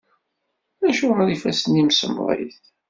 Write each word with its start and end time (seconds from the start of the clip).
Acuɣer 0.89 1.27
ifassen-im 1.29 1.89
semmḍit? 1.93 2.57